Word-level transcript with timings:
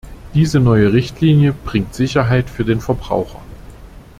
Diese 0.33 0.59
neue 0.59 0.93
Richtlinie 0.93 1.53
bringt 1.53 1.93
Sicherheit 1.93 2.49
für 2.49 2.65
den 2.65 2.81
Verbraucher. 2.81 3.39